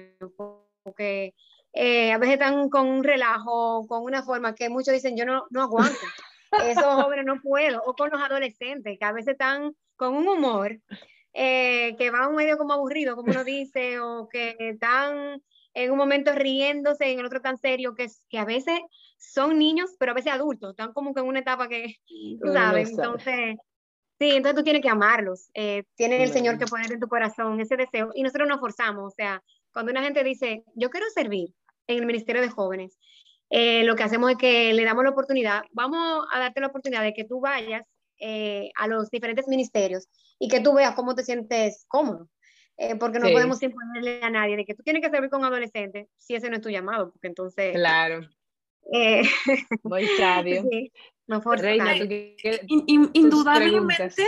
porque 0.83 1.33
eh, 1.73 2.11
a 2.11 2.17
veces 2.17 2.33
están 2.33 2.69
con 2.69 2.87
un 2.87 3.03
relajo, 3.03 3.85
con 3.87 4.03
una 4.03 4.23
forma 4.23 4.55
que 4.55 4.69
muchos 4.69 4.93
dicen, 4.93 5.17
yo 5.17 5.25
no, 5.25 5.45
no 5.49 5.63
aguanto, 5.63 5.97
esos 6.63 7.03
jóvenes 7.03 7.25
no 7.25 7.41
puedo, 7.41 7.81
o 7.85 7.95
con 7.95 8.09
los 8.09 8.21
adolescentes, 8.21 8.97
que 8.97 9.05
a 9.05 9.11
veces 9.11 9.33
están 9.33 9.75
con 9.95 10.15
un 10.15 10.27
humor 10.27 10.79
eh, 11.33 11.95
que 11.97 12.11
va 12.11 12.29
un 12.29 12.35
medio 12.35 12.57
como 12.57 12.73
aburrido, 12.73 13.15
como 13.15 13.31
uno 13.31 13.43
dice, 13.43 13.99
o 13.99 14.27
que 14.29 14.55
están 14.59 15.41
en 15.73 15.91
un 15.91 15.97
momento 15.97 16.31
riéndose, 16.33 17.11
en 17.11 17.19
el 17.19 17.25
otro 17.25 17.41
tan 17.41 17.57
serio, 17.57 17.93
que, 17.93 18.07
que 18.29 18.37
a 18.37 18.45
veces 18.45 18.79
son 19.17 19.57
niños, 19.57 19.95
pero 19.99 20.11
a 20.11 20.15
veces 20.15 20.31
adultos, 20.31 20.71
están 20.71 20.93
como 20.93 21.13
que 21.13 21.19
en 21.19 21.27
una 21.27 21.39
etapa 21.39 21.67
que, 21.67 21.95
sabes, 22.53 22.91
entonces 22.91 23.57
Sí, 24.17 24.31
entonces 24.31 24.55
tú 24.55 24.63
tienes 24.63 24.81
que 24.81 24.89
amarlos. 24.89 25.49
Eh, 25.53 25.83
tienen 25.95 26.21
el 26.21 26.31
Señor 26.31 26.57
que 26.57 26.65
poner 26.65 26.91
en 26.91 26.99
tu 26.99 27.07
corazón 27.07 27.59
ese 27.59 27.75
deseo 27.75 28.11
y 28.13 28.23
nosotros 28.23 28.47
nos 28.47 28.59
forzamos. 28.59 29.11
O 29.11 29.15
sea, 29.15 29.43
cuando 29.73 29.91
una 29.91 30.03
gente 30.03 30.23
dice, 30.23 30.63
yo 30.75 30.89
quiero 30.89 31.07
servir 31.13 31.49
en 31.87 31.99
el 31.99 32.05
Ministerio 32.05 32.41
de 32.41 32.49
Jóvenes, 32.49 32.97
eh, 33.49 33.83
lo 33.83 33.95
que 33.95 34.03
hacemos 34.03 34.31
es 34.31 34.37
que 34.37 34.73
le 34.73 34.85
damos 34.85 35.03
la 35.03 35.11
oportunidad, 35.11 35.63
vamos 35.71 36.25
a 36.31 36.39
darte 36.39 36.61
la 36.61 36.67
oportunidad 36.67 37.03
de 37.03 37.13
que 37.13 37.25
tú 37.25 37.41
vayas 37.41 37.83
eh, 38.19 38.71
a 38.75 38.87
los 38.87 39.09
diferentes 39.11 39.47
ministerios 39.47 40.07
y 40.39 40.47
que 40.47 40.61
tú 40.61 40.73
veas 40.73 40.95
cómo 40.95 41.13
te 41.13 41.23
sientes 41.23 41.85
cómodo. 41.87 42.29
Eh, 42.77 42.95
porque 42.95 43.19
no 43.19 43.29
podemos 43.29 43.61
imponerle 43.63 44.19
a 44.21 44.29
nadie 44.29 44.57
de 44.57 44.65
que 44.65 44.75
tú 44.75 44.83
tienes 44.83 45.01
que 45.01 45.09
servir 45.09 45.29
con 45.29 45.45
adolescentes 45.45 46.09
si 46.17 46.35
ese 46.35 46.49
no 46.49 46.57
es 46.57 46.61
tu 46.61 46.69
llamado, 46.69 47.11
porque 47.11 47.27
entonces... 47.27 47.73
Claro. 47.73 48.27
Muy 49.83 50.07
sabio. 50.17 50.63
Sí. 50.71 50.91
No 51.27 51.41
Reina, 51.57 51.95
indudablemente 53.13 54.27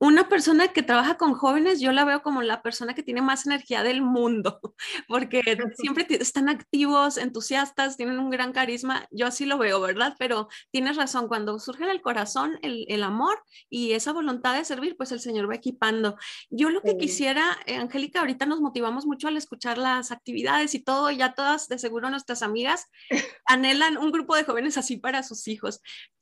una 0.00 0.28
persona 0.28 0.68
que 0.68 0.82
trabaja 0.82 1.16
con 1.16 1.34
jóvenes, 1.34 1.80
yo 1.80 1.92
la 1.92 2.04
veo 2.04 2.22
como 2.22 2.42
la 2.42 2.62
persona 2.62 2.94
que 2.94 3.02
tiene 3.02 3.20
más 3.20 3.46
energía 3.46 3.82
del 3.82 4.00
mundo, 4.00 4.60
porque 5.08 5.42
siempre 5.76 6.06
están 6.10 6.48
activos, 6.48 7.16
entusiastas, 7.16 7.96
tienen 7.96 8.18
un 8.18 8.30
gran 8.30 8.52
carisma. 8.52 9.06
Yo 9.10 9.26
así 9.26 9.44
lo 9.44 9.58
veo, 9.58 9.80
¿verdad? 9.80 10.14
Pero 10.18 10.48
tienes 10.70 10.96
razón, 10.96 11.26
cuando 11.26 11.58
surge 11.58 11.84
en 11.84 11.90
el 11.90 12.00
corazón 12.00 12.58
el, 12.62 12.84
el 12.88 13.02
amor 13.02 13.42
y 13.68 13.92
esa 13.92 14.12
voluntad 14.12 14.56
de 14.56 14.64
servir, 14.64 14.96
pues 14.96 15.10
el 15.10 15.20
Señor 15.20 15.50
va 15.50 15.56
equipando. 15.56 16.16
Yo 16.50 16.70
lo 16.70 16.82
que 16.82 16.96
quisiera, 16.96 17.58
eh, 17.66 17.76
Angélica, 17.76 18.20
ahorita 18.20 18.46
nos 18.46 18.60
motivamos 18.60 19.04
mucho 19.04 19.28
al 19.28 19.36
escuchar 19.36 19.78
las 19.78 20.12
actividades 20.12 20.74
y 20.74 20.80
todo, 20.80 21.10
ya 21.10 21.34
todas, 21.34 21.68
de 21.68 21.78
seguro 21.78 22.10
nuestras 22.10 22.42
amigas 22.42 22.86
anhelan 23.46 23.98
un 23.98 24.12
grupo 24.12 24.36
de 24.36 24.44
jóvenes 24.44 24.78
así 24.78 24.96
para 24.96 25.22
sus 25.22 25.48
hijos. 25.48 25.80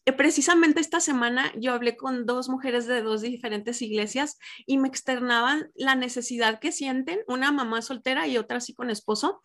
Eh, 0.09 0.13
precisamente 0.13 0.81
esta 0.81 1.01
semana 1.01 1.53
yo 1.57 1.73
hablé 1.73 1.97
con 1.97 2.27
dos 2.27 2.49
mujeres 2.49 2.87
de 2.87 3.03
dos 3.03 3.23
diferentes 3.23 3.66
iglesias 3.83 4.39
y 4.67 4.79
me 4.79 4.89
externaban 4.89 5.71
la 5.75 5.95
necesidad 5.95 6.61
que 6.61 6.73
sienten, 6.73 7.21
una 7.27 7.53
mamá 7.53 7.83
soltera 7.83 8.27
y 8.27 8.39
otra 8.39 8.59
así 8.59 8.75
con 8.75 8.91
esposo, 8.91 9.41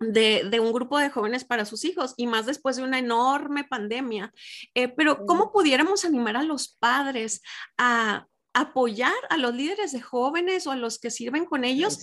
de, 0.00 0.60
un 0.60 0.72
grupo 0.72 0.98
de 0.98 1.10
jóvenes 1.10 1.44
para 1.44 1.66
sus 1.66 1.84
hijos 1.84 2.14
y 2.16 2.26
más 2.26 2.46
después 2.46 2.76
de 2.76 2.82
una 2.82 2.98
enorme 2.98 3.64
pandemia. 3.64 4.32
Eh, 4.74 4.88
pero 4.88 5.26
¿cómo 5.26 5.52
pudiéramos 5.52 6.04
animar 6.04 6.36
a 6.36 6.42
los 6.42 6.76
padres 6.80 7.42
a 7.76 8.26
apoyar 8.54 9.14
a 9.28 9.36
los 9.36 9.54
líderes 9.54 9.92
de 9.92 10.00
jóvenes 10.00 10.66
o 10.66 10.72
a 10.72 10.76
los 10.76 10.98
que 10.98 11.10
sirven 11.10 11.44
con 11.44 11.64
ellos? 11.64 11.98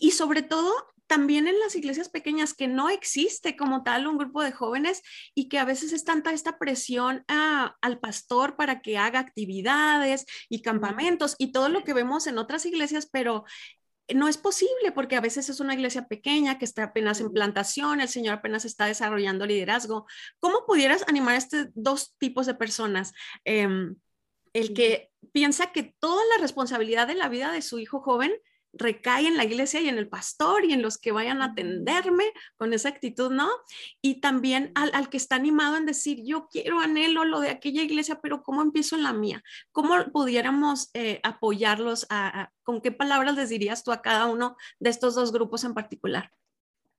Y 0.00 0.12
sobre 0.12 0.42
todo, 0.42 0.72
también 1.08 1.48
en 1.48 1.58
las 1.58 1.74
iglesias 1.74 2.08
pequeñas 2.08 2.54
que 2.54 2.68
no 2.68 2.90
existe 2.90 3.56
como 3.56 3.82
tal 3.82 4.06
un 4.06 4.18
grupo 4.18 4.42
de 4.42 4.52
jóvenes 4.52 5.02
y 5.34 5.48
que 5.48 5.58
a 5.58 5.64
veces 5.64 5.92
es 5.92 6.04
tanta 6.04 6.32
esta 6.32 6.58
presión 6.58 7.24
al 7.26 7.98
pastor 7.98 8.56
para 8.56 8.82
que 8.82 8.98
haga 8.98 9.18
actividades 9.18 10.26
y 10.48 10.62
campamentos 10.62 11.34
y 11.38 11.50
todo 11.50 11.70
lo 11.70 11.82
que 11.82 11.94
vemos 11.94 12.26
en 12.26 12.38
otras 12.38 12.66
iglesias, 12.66 13.08
pero 13.10 13.44
no 14.14 14.28
es 14.28 14.36
posible 14.36 14.92
porque 14.94 15.16
a 15.16 15.20
veces 15.20 15.48
es 15.48 15.60
una 15.60 15.74
iglesia 15.74 16.06
pequeña 16.06 16.58
que 16.58 16.64
está 16.64 16.84
apenas 16.84 17.20
en 17.20 17.32
plantación, 17.32 18.00
el 18.00 18.08
Señor 18.08 18.34
apenas 18.34 18.64
está 18.64 18.86
desarrollando 18.86 19.46
liderazgo. 19.46 20.06
¿Cómo 20.40 20.66
pudieras 20.66 21.04
animar 21.08 21.34
a 21.34 21.38
estos 21.38 21.68
dos 21.74 22.16
tipos 22.18 22.46
de 22.46 22.54
personas? 22.54 23.12
Em, 23.44 23.96
el 24.52 24.74
que 24.74 25.10
piensa 25.32 25.72
que 25.72 25.94
toda 25.98 26.22
la 26.36 26.42
responsabilidad 26.42 27.06
de 27.06 27.14
la 27.14 27.28
vida 27.28 27.52
de 27.52 27.62
su 27.62 27.78
hijo 27.78 28.00
joven 28.00 28.32
recae 28.72 29.26
en 29.26 29.36
la 29.36 29.44
iglesia 29.44 29.80
y 29.80 29.88
en 29.88 29.98
el 29.98 30.08
pastor 30.08 30.64
y 30.64 30.72
en 30.72 30.82
los 30.82 30.98
que 30.98 31.12
vayan 31.12 31.42
a 31.42 31.46
atenderme 31.46 32.24
con 32.56 32.72
esa 32.72 32.88
actitud, 32.88 33.30
¿no? 33.30 33.48
Y 34.00 34.20
también 34.20 34.72
al, 34.74 35.08
que 35.08 35.16
está 35.16 35.36
animado 35.36 35.76
en 35.76 35.86
decir, 35.86 36.22
yo 36.24 36.48
quiero, 36.48 36.80
anhelo 36.80 37.24
lo 37.24 37.40
de 37.40 37.50
aquella 37.50 37.82
iglesia, 37.82 38.20
pero 38.20 38.42
¿cómo 38.42 38.62
empiezo 38.62 38.96
en 38.96 39.02
la 39.02 39.12
mía? 39.12 39.42
¿Cómo 39.72 39.94
pudiéramos 40.12 40.90
eh, 40.94 41.20
apoyarlos? 41.22 42.06
¿Con 42.62 42.80
qué 42.80 42.92
palabras 42.92 43.34
les 43.34 43.48
dirías 43.48 43.84
tú 43.84 43.92
a 43.92 44.02
cada 44.02 44.26
uno 44.26 44.56
de 44.78 44.90
estos 44.90 45.14
dos 45.14 45.32
grupos 45.32 45.64
en 45.64 45.74
particular? 45.74 46.30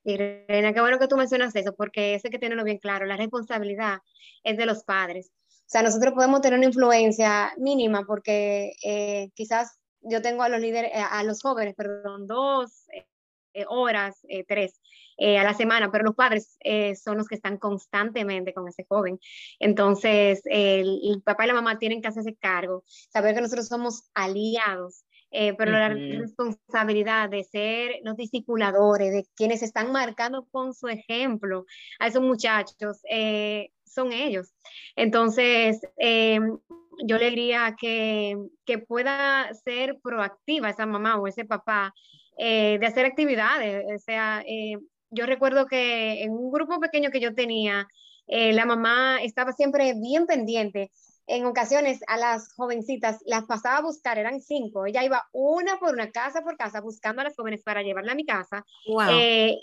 Irene, 0.04 0.74
qué 0.74 0.82
bueno 0.82 0.98
que 0.98 1.08
tú 1.08 1.18
mencionas 1.18 1.56
eso, 1.56 1.76
porque 1.76 2.16
ese 2.16 2.30
que 2.30 2.40
tenerlo 2.40 2.64
bien 2.64 2.78
claro, 2.78 3.06
la 3.06 3.18
responsabilidad 3.18 4.00
es 4.44 4.58
de 4.58 4.66
los 4.66 4.84
padres. 4.84 5.32
O 5.70 5.72
sea, 5.72 5.84
nosotros 5.84 6.14
podemos 6.14 6.42
tener 6.42 6.58
una 6.58 6.68
influencia 6.68 7.54
mínima 7.58 8.04
porque 8.06 8.74
eh, 8.84 9.30
quizás 9.36 9.80
yo 10.10 10.22
tengo 10.22 10.44
a 10.44 10.50
los 10.50 10.60
líderes, 10.60 10.92
eh, 10.94 11.02
a 11.10 11.24
los 11.24 11.42
jóvenes, 11.42 11.76
perdón, 11.76 12.28
dos 12.28 12.86
eh, 12.92 13.66
horas, 13.68 14.18
eh, 14.28 14.44
tres 14.48 14.80
a 15.22 15.44
la 15.44 15.54
semana, 15.54 15.92
pero 15.92 16.06
los 16.06 16.16
padres 16.16 16.58
son 17.04 17.18
los 17.18 17.28
que 17.28 17.36
están 17.36 17.58
constantemente 17.58 18.54
con 18.54 18.70
ese 18.70 18.86
joven. 18.88 19.20
Entonces, 19.60 20.42
el, 20.46 21.22
papá 21.26 21.44
y 21.44 21.48
la 21.48 21.56
mamá 21.56 21.78
tienen 21.78 22.02
que 22.02 22.08
hacerse 22.08 22.38
cargo, 22.38 22.86
saber 23.10 23.36
que 23.36 23.42
nosotros 23.42 23.68
somos 23.68 24.10
aliados 24.14 25.04
pero 25.30 25.72
la 25.72 25.90
responsabilidad 25.90 27.30
de 27.30 27.44
ser 27.44 28.00
los 28.04 28.16
discipuladores, 28.16 29.12
de 29.12 29.28
quienes 29.36 29.62
están 29.62 29.92
marcando 29.92 30.48
con 30.52 30.74
su 30.74 30.88
ejemplo 30.88 31.66
a 32.00 32.08
esos 32.08 32.24
muchachos, 32.24 33.02
son 33.84 34.14
ellos. 34.14 34.54
Entonces, 34.96 35.82
yo 37.04 37.18
le 37.18 37.30
diría 37.30 37.76
que, 37.80 38.36
que, 38.66 38.78
pueda 38.78 39.54
ser 39.64 40.00
proactiva 40.02 40.70
esa 40.70 40.86
mamá 40.86 41.18
o 41.18 41.28
ese 41.28 41.46
papá 41.46 41.94
eh, 42.38 42.78
de 42.80 42.86
hacer 42.86 43.06
actividades. 43.06 43.86
O 43.96 44.00
sea, 44.00 44.44
eh, 44.48 44.78
yo 45.10 45.26
recuerdo 45.26 45.66
que 45.66 46.24
en 46.24 46.32
un 46.32 46.52
grupo 46.52 46.80
pequeño 46.80 47.10
que 47.12 47.20
yo 47.20 47.34
tenía, 47.34 47.88
eh, 48.28 48.54
la 48.54 48.66
mamá 48.66 49.18
estaba 49.22 49.54
siempre 49.54 49.94
bien 49.96 50.26
pendiente. 50.26 50.92
En 51.26 51.46
ocasiones 51.46 52.00
a 52.08 52.18
las 52.18 52.54
jovencitas 52.56 53.20
las 53.26 53.46
pasaba 53.46 53.78
a 53.78 53.82
buscar, 53.82 54.18
eran 54.18 54.42
cinco, 54.42 54.88
ella 54.88 55.04
iba 55.04 55.28
una 55.32 55.78
por 55.78 55.94
una, 55.94 56.10
casa 56.10 56.42
por 56.42 56.58
casa, 56.58 56.82
buscando 56.82 57.22
a 57.22 57.26
las 57.26 57.36
jóvenes 57.36 57.62
para 57.64 57.84
llevarla 57.84 58.14
a 58.14 58.16
mi 58.16 58.26
casa, 58.26 58.66
eh, 59.12 59.56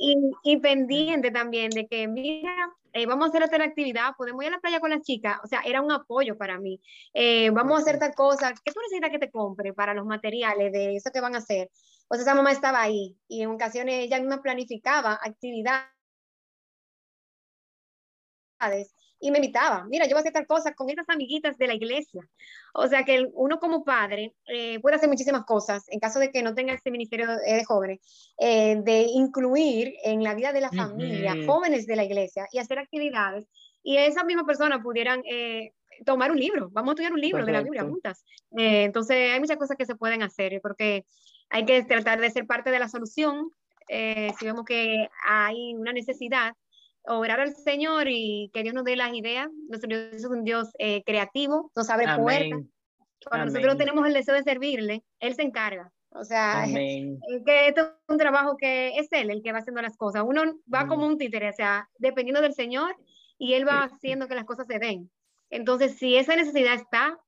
y, 0.44 0.56
pendiente 0.58 1.32
también 1.32 1.70
de 1.70 1.88
que, 1.88 2.06
mira, 2.06 2.72
eh, 2.96 3.06
vamos 3.06 3.26
a 3.26 3.28
hacer 3.28 3.42
otra 3.42 3.64
actividad, 3.64 4.14
podemos 4.16 4.42
ir 4.42 4.48
a 4.48 4.52
la 4.52 4.60
playa 4.60 4.80
con 4.80 4.90
las 4.90 5.02
chicas, 5.02 5.38
o 5.44 5.46
sea, 5.46 5.60
era 5.64 5.80
un 5.82 5.92
apoyo 5.92 6.36
para 6.36 6.58
mí, 6.58 6.80
eh, 7.14 7.50
vamos 7.50 7.78
a 7.78 7.82
hacer 7.82 7.98
tal 7.98 8.14
cosa, 8.14 8.54
¿qué 8.64 8.72
tú 8.72 8.80
necesitas 8.80 9.10
que 9.10 9.18
te 9.18 9.30
compre 9.30 9.72
para 9.74 9.94
los 9.94 10.06
materiales 10.06 10.72
de 10.72 10.96
eso 10.96 11.10
que 11.12 11.20
van 11.20 11.34
a 11.34 11.38
hacer? 11.38 11.70
O 12.08 12.14
sea, 12.14 12.22
esa 12.22 12.34
mamá 12.34 12.52
estaba 12.52 12.82
ahí, 12.82 13.16
y 13.28 13.42
en 13.42 13.50
ocasiones 13.50 13.96
ella 14.04 14.18
misma 14.20 14.42
planificaba 14.42 15.18
actividades 15.22 15.86
y 19.18 19.30
me 19.30 19.38
invitaba, 19.38 19.84
mira, 19.88 20.04
yo 20.04 20.10
voy 20.10 20.18
a 20.18 20.20
hacer 20.20 20.32
tal 20.32 20.46
cosa 20.46 20.74
con 20.74 20.90
estas 20.90 21.08
amiguitas 21.08 21.56
de 21.56 21.66
la 21.66 21.74
iglesia. 21.74 22.22
O 22.74 22.86
sea 22.86 23.04
que 23.04 23.26
uno 23.32 23.58
como 23.58 23.82
padre 23.82 24.34
eh, 24.46 24.78
puede 24.80 24.96
hacer 24.96 25.08
muchísimas 25.08 25.44
cosas 25.44 25.84
en 25.88 26.00
caso 26.00 26.18
de 26.18 26.30
que 26.30 26.42
no 26.42 26.54
tenga 26.54 26.74
este 26.74 26.90
ministerio 26.90 27.26
de, 27.28 27.64
jóvenes, 27.64 28.00
eh, 28.38 28.76
de 28.82 29.02
incluir 29.02 29.94
en 30.04 30.22
la 30.22 30.34
vida 30.34 30.52
de 30.52 30.60
la 30.60 30.70
familia 30.70 31.34
jóvenes 31.46 31.86
de 31.86 31.96
la 31.96 32.04
iglesia 32.04 32.46
y 32.52 32.58
hacer 32.58 32.78
actividades. 32.78 33.46
Y 33.82 33.96
esas 33.96 34.24
mismas 34.24 34.44
personas 34.44 34.80
pudieran 34.82 35.22
eh, 35.24 35.72
tomar 36.04 36.30
un 36.30 36.38
libro, 36.38 36.68
vamos 36.72 36.90
a 36.90 36.92
estudiar 36.92 37.12
un 37.12 37.20
libro 37.20 37.46
de 37.46 37.52
la 37.52 37.62
Biblia 37.62 37.84
juntas. 37.84 38.24
entonces 38.50 39.32
hay 39.32 39.40
muchas 39.40 39.56
cosas 39.56 39.76
que 39.78 39.86
se 39.86 39.96
pueden 39.96 40.22
hacer 40.22 40.60
porque 40.60 41.04
hay 41.48 41.64
que 41.64 41.84
tratar 41.84 42.20
de 42.20 42.30
ser 42.30 42.46
parte 42.46 42.70
de 42.70 42.78
la 42.78 42.88
solución. 42.88 43.50
si 43.88 44.44
vemos 44.44 44.64
que 44.66 45.08
hay 45.24 45.74
una 45.74 45.92
necesidad, 45.92 46.52
orar 47.06 47.40
al 47.40 47.54
Señor 47.54 48.08
y 48.08 48.50
que 48.52 48.62
Dios 48.62 48.74
nos 48.74 48.84
dé 48.84 48.96
las 48.96 49.14
ideas. 49.14 49.48
Nuestro 49.68 49.88
Dios 49.88 50.12
es 50.12 50.24
un 50.24 50.44
Dios 50.44 50.70
eh, 50.78 51.02
creativo, 51.04 51.70
nos 51.74 51.90
abre 51.90 52.06
puertas. 52.16 52.62
Cuando 53.24 53.46
nosotros 53.46 53.76
tenemos 53.76 54.06
el 54.06 54.14
deseo 54.14 54.34
de 54.34 54.42
servirle, 54.42 55.02
Él 55.20 55.34
se 55.34 55.42
encarga. 55.42 55.90
O 56.10 56.24
sea, 56.24 56.64
que 57.46 57.68
esto 57.68 57.80
es 57.82 57.88
un 58.08 58.18
trabajo 58.18 58.56
que 58.56 58.96
es 58.98 59.08
Él 59.12 59.30
el 59.30 59.42
que 59.42 59.52
va 59.52 59.58
haciendo 59.58 59.82
las 59.82 59.96
cosas. 59.96 60.24
Uno 60.26 60.42
va 60.72 60.86
como 60.86 61.06
un 61.06 61.18
títere, 61.18 61.48
o 61.48 61.52
sea, 61.52 61.88
dependiendo 61.98 62.40
del 62.40 62.54
Señor 62.54 62.96
y 63.38 63.54
Él 63.54 63.66
va 63.66 63.84
haciendo 63.84 64.28
que 64.28 64.34
las 64.34 64.44
cosas 64.44 64.66
se 64.66 64.78
den. 64.78 65.10
Entonces, 65.50 65.96
si 65.98 66.16
esa 66.16 66.34
necesidad 66.36 66.74
está, 66.74 67.18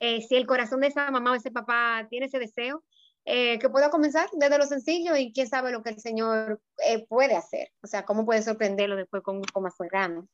eh, 0.00 0.22
si 0.22 0.36
el 0.36 0.46
corazón 0.46 0.80
de 0.80 0.88
esa 0.88 1.10
mamá 1.10 1.32
o 1.32 1.34
ese 1.34 1.50
papá 1.50 2.06
tiene 2.08 2.26
ese 2.26 2.38
deseo, 2.38 2.84
eh, 3.30 3.58
que 3.58 3.68
pueda 3.68 3.90
comenzar 3.90 4.30
desde 4.32 4.56
lo 4.56 4.64
sencillo 4.64 5.14
y 5.14 5.34
quién 5.34 5.46
sabe 5.46 5.70
lo 5.70 5.82
que 5.82 5.90
el 5.90 6.00
Señor 6.00 6.62
eh, 6.82 7.06
puede 7.06 7.36
hacer. 7.36 7.68
O 7.82 7.86
sea, 7.86 8.06
cómo 8.06 8.24
puede 8.24 8.40
sorprenderlo 8.40 8.96
después 8.96 9.22
con 9.22 9.36
un 9.36 9.42
poco 9.42 9.60
más 9.60 9.74
grande. 9.78 10.26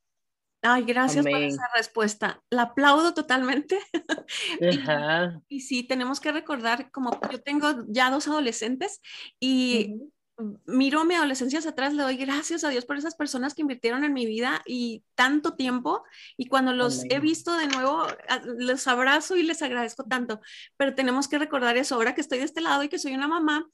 Ay, 0.62 0.84
gracias 0.84 1.26
por 1.26 1.42
esa 1.42 1.68
respuesta. 1.74 2.40
La 2.50 2.62
aplaudo 2.62 3.12
totalmente. 3.12 3.80
y, 5.48 5.60
sí, 5.60 5.82
tenemos 5.82 6.20
que 6.20 6.30
recordar, 6.30 6.92
como 6.92 7.18
yo 7.32 7.42
tengo 7.42 7.84
ya 7.88 8.12
dos 8.12 8.28
adolescentes 8.28 9.02
y 9.40 9.96
miro 10.66 11.04
mi 11.04 11.14
adolescencia 11.14 11.58
hacia 11.58 11.70
atrás, 11.70 11.94
le 11.94 12.02
doy 12.02 12.16
gracias 12.16 12.64
a 12.64 12.68
Dios 12.68 12.84
por 12.84 12.96
esas 12.96 13.14
personas 13.14 13.54
que 13.54 13.62
invirtieron 13.62 14.04
en 14.04 14.12
mi 14.12 14.26
vida 14.26 14.62
y 14.66 15.04
tanto 15.14 15.54
tiempo. 15.54 16.02
Y 16.36 16.46
cuando 16.46 16.72
los 16.72 17.04
he 17.10 17.20
visto 17.20 17.56
de 17.56 17.68
nuevo, 17.68 18.06
les 18.58 18.86
abrazo 18.88 19.36
y 19.36 19.42
les 19.42 19.62
agradezco 19.62 20.04
tanto. 20.04 20.40
Pero 20.76 20.94
tenemos 20.94 21.28
que 21.28 21.38
recordar 21.38 21.76
eso 21.76 21.94
ahora 21.94 22.14
que 22.14 22.20
estoy 22.20 22.38
de 22.38 22.44
este 22.44 22.60
lado 22.60 22.82
y 22.82 22.88
que 22.88 22.98
soy 22.98 23.14
una 23.14 23.28
mamá. 23.28 23.68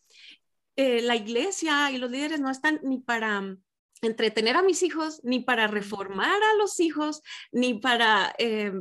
Eh, 0.76 1.02
la 1.02 1.16
iglesia 1.16 1.90
y 1.90 1.98
los 1.98 2.10
líderes 2.10 2.40
no 2.40 2.50
están 2.50 2.80
ni 2.82 2.98
para 3.00 3.56
entretener 4.02 4.56
a 4.56 4.62
mis 4.62 4.82
hijos, 4.82 5.20
ni 5.24 5.40
para 5.40 5.66
reformar 5.66 6.42
a 6.42 6.54
los 6.58 6.80
hijos, 6.80 7.22
ni 7.52 7.74
para 7.74 8.34
eh, 8.38 8.72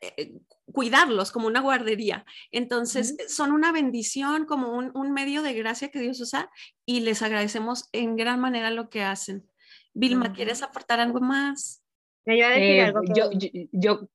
eh, 0.00 0.40
cuidarlos 0.74 1.30
como 1.30 1.46
una 1.46 1.60
guardería. 1.60 2.26
Entonces, 2.50 3.16
son 3.28 3.52
una 3.52 3.70
bendición, 3.70 4.44
como 4.44 4.72
un, 4.72 5.12
medio 5.12 5.42
de 5.42 5.54
gracia 5.54 5.88
que 5.90 6.00
Dios 6.00 6.20
usa 6.20 6.50
y 6.84 7.00
les 7.00 7.22
agradecemos 7.22 7.88
en 7.92 8.16
gran 8.16 8.40
manera 8.40 8.70
lo 8.70 8.90
que 8.90 9.02
hacen. 9.02 9.48
Vilma, 9.94 10.32
¿quieres 10.32 10.62
aportar 10.62 10.98
algo 10.98 11.20
más? 11.20 11.82
Yo, 12.26 12.34
eh, 12.34 12.92
yo, 13.14 13.30
yo, 13.70 14.08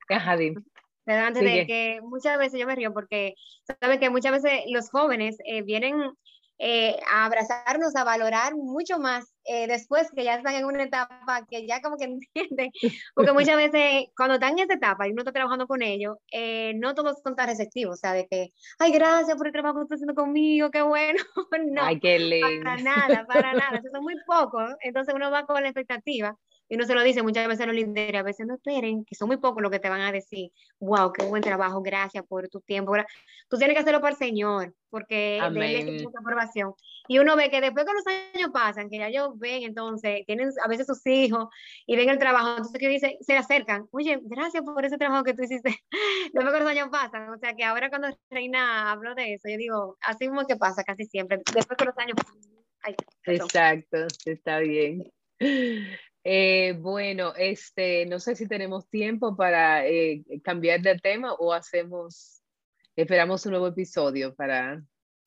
Antes 1.06 1.44
de 1.44 1.66
que 1.66 2.02
muchas 2.04 2.38
veces 2.38 2.60
yo 2.60 2.68
me 2.68 2.76
río 2.76 2.94
porque 2.94 3.36
sabe 3.64 3.98
que 3.98 4.10
muchas 4.10 4.34
veces 4.34 4.64
los 4.68 4.90
jóvenes 4.90 5.38
eh, 5.46 5.62
vienen 5.62 5.96
eh, 6.60 7.00
a 7.10 7.26
abrazarnos, 7.26 7.96
a 7.96 8.04
valorar 8.04 8.54
mucho 8.56 9.00
más 9.00 9.34
eh, 9.46 9.66
después 9.66 10.12
que 10.14 10.26
ya 10.26 10.36
están 10.36 10.56
en 10.56 10.66
una 10.66 10.84
etapa 10.84 11.46
que 11.50 11.66
ya 11.66 11.82
como 11.82 11.96
que 11.96 12.04
entienden, 12.36 12.72
porque 13.16 13.32
muchas 13.32 13.56
veces 13.56 14.08
cuando 14.16 14.36
están 14.36 14.60
en 14.60 14.66
esa 14.66 14.74
etapa 14.74 15.08
y 15.08 15.12
uno 15.12 15.22
está 15.22 15.32
trabajando 15.32 15.68
con 15.68 15.82
ellos, 15.82 16.18
eh, 16.32 16.74
no 16.76 16.94
todos 16.96 17.22
son 17.24 17.36
tan 17.36 17.48
receptivos, 17.48 17.94
o 17.94 17.98
sea, 17.98 18.14
de 18.14 18.28
que, 18.28 18.52
ay, 18.78 18.92
gracias 18.92 19.38
por 19.38 19.48
el 19.48 19.54
trabajo 19.54 19.80
que 19.80 19.84
estás 19.84 19.98
haciendo 19.98 20.16
conmigo, 20.16 20.70
qué 20.70 20.82
bueno, 20.82 21.24
no, 21.72 21.82
ay, 21.82 22.00
qué 22.00 22.20
lindo. 22.20 22.64
para 22.64 22.82
nada, 22.82 23.26
para 23.26 23.54
nada, 23.54 23.78
eso 23.78 23.90
son 23.92 24.04
muy 24.04 24.16
pocos, 24.28 24.74
entonces 24.82 25.16
uno 25.16 25.32
va 25.32 25.46
con 25.46 25.62
la 25.64 25.70
expectativa 25.70 26.38
y 26.70 26.76
uno 26.76 26.86
se 26.86 26.94
lo 26.94 27.02
dice 27.02 27.24
muchas 27.24 27.48
veces 27.48 27.64
a 27.64 27.66
los 27.66 27.76
líderes, 27.76 28.20
a 28.20 28.24
veces 28.24 28.46
no 28.46 28.54
esperen, 28.54 29.04
que 29.04 29.16
son 29.16 29.28
muy 29.28 29.38
pocos 29.38 29.62
los 29.62 29.72
que 29.72 29.80
te 29.80 29.90
van 29.90 30.02
a 30.02 30.12
decir, 30.12 30.52
wow, 30.80 31.12
qué 31.12 31.26
buen 31.26 31.42
trabajo, 31.42 31.82
gracias 31.82 32.24
por 32.28 32.48
tu 32.48 32.62
tiempo. 32.62 32.94
Tú 33.50 33.58
tienes 33.58 33.76
que 33.76 33.82
hacerlo 33.82 34.02
para 34.02 34.12
el 34.12 34.18
Señor, 34.18 34.76
porque 34.92 35.42
de 35.52 35.80
él 35.82 36.08
aprobación. 36.20 36.76
Y 37.08 37.18
uno 37.18 37.36
ve 37.36 37.50
que 37.50 37.60
después 37.60 37.86
que 37.86 37.94
los 37.94 38.06
años 38.36 38.52
pasan, 38.54 38.88
que 38.88 39.00
ya 39.00 39.08
ellos 39.08 39.32
ven, 39.36 39.64
entonces, 39.64 40.24
tienen 40.28 40.52
a 40.64 40.68
veces 40.68 40.86
sus 40.86 41.04
hijos 41.08 41.48
y 41.88 41.96
ven 41.96 42.08
el 42.08 42.20
trabajo, 42.20 42.50
entonces 42.50 42.80
que 42.80 42.88
dice, 42.88 43.18
se 43.22 43.36
acercan, 43.36 43.88
oye, 43.90 44.20
gracias 44.22 44.64
por 44.64 44.86
ese 44.86 45.00
trabajo 45.00 45.24
que 45.24 45.34
tú 45.34 45.42
hiciste. 45.42 45.76
después 46.34 46.54
que 46.54 46.60
los 46.60 46.70
años 46.70 46.90
pasan, 46.92 47.30
o 47.30 47.38
sea 47.40 47.56
que 47.56 47.64
ahora 47.64 47.90
cuando 47.90 48.10
Reina 48.30 48.92
habló 48.92 49.16
de 49.16 49.34
eso, 49.34 49.50
yo 49.50 49.58
digo, 49.58 49.98
así 50.02 50.30
mismo 50.30 50.46
que 50.46 50.56
pasa 50.56 50.84
casi 50.84 51.06
siempre, 51.06 51.42
después 51.52 51.78
que 51.78 51.86
los 51.86 51.98
años 51.98 52.16
pasan. 52.16 52.38
Exacto, 53.26 54.06
está 54.26 54.60
bien. 54.60 55.12
Eh, 56.24 56.78
bueno, 56.80 57.34
este, 57.38 58.06
no 58.06 58.20
sé 58.20 58.36
si 58.36 58.48
tenemos 58.48 58.90
tiempo 58.90 59.36
para 59.36 59.88
eh, 59.88 60.24
cambiar 60.44 60.82
de 60.82 60.98
tema 61.00 61.34
o 61.34 61.54
hacemos, 61.54 62.42
esperamos 62.96 63.46
un 63.46 63.52
nuevo 63.52 63.68
episodio 63.68 64.36
para... 64.36 64.82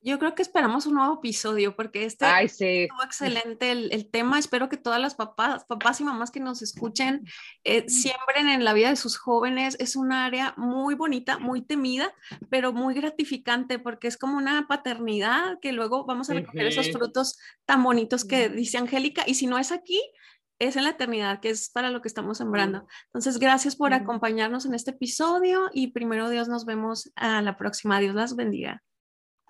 Yo 0.05 0.19
creo 0.19 0.35
que 0.35 0.43
esperamos 0.43 0.87
un 0.87 0.95
nuevo 0.95 1.15
episodio 1.15 1.77
porque 1.77 2.05
este 2.05 2.25
Ay, 2.25 2.49
sí. 2.49 2.83
estuvo 2.83 3.05
excelente 3.05 3.71
el, 3.71 3.93
el, 3.93 4.11
tema. 4.11 4.37
Espero 4.37 4.69
que 4.69 4.77
todas 4.77 5.01
las 5.01 5.15
papás, 5.15 5.65
papás 5.65 6.01
y 6.01 6.05
mamás 6.05 6.33
que 6.33 6.41
nos 6.41 6.61
escuchen 6.61 7.25
eh, 7.63 7.89
siembren 7.89 8.49
en 8.49 8.65
la 8.65 8.73
vida 8.73 8.89
de 8.89 8.97
sus 8.97 9.17
jóvenes. 9.17 9.77
Es 9.79 9.95
un 9.95 10.11
área 10.11 10.55
muy 10.57 10.97
bonita, 10.97 11.39
muy 11.39 11.63
temida, 11.63 12.13
pero 12.51 12.73
muy 12.73 12.95
gratificante 12.95 13.79
porque 13.79 14.09
es 14.09 14.17
como 14.19 14.39
una 14.39 14.67
paternidad 14.67 15.61
que 15.61 15.71
luego 15.71 16.05
vamos 16.05 16.29
a 16.31 16.35
recoger 16.35 16.67
esos 16.67 16.91
frutos 16.91 17.39
tan 17.65 17.85
bonitos 17.85 18.25
que 18.25 18.49
dice 18.49 18.79
Angélica. 18.79 19.23
Y 19.25 19.35
si 19.35 19.47
no 19.47 19.57
es 19.57 19.71
aquí, 19.71 20.01
es 20.59 20.77
en 20.77 20.85
la 20.85 20.91
eternidad, 20.91 21.41
que 21.41 21.51
es 21.51 21.71
para 21.71 21.91
lo 21.91 22.03
que 22.03 22.09
estamos 22.09 22.39
sembrando. 22.39 22.87
Entonces, 23.07 23.39
gracias 23.39 23.77
por 23.77 23.95
acompañarnos 23.95 24.65
en 24.67 24.75
este 24.75 24.93
episodio 24.93 25.71
y 25.73 25.89
primero 25.93 26.29
Dios 26.31 26.49
nos 26.49 26.65
vemos 26.65 27.13
a 27.17 27.43
la 27.43 27.57
próxima. 27.57 28.01
Dios 28.01 28.15
las 28.15 28.37
bendiga. 28.37 28.83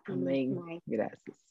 Amén. 0.07 0.57
Gracias. 0.87 1.42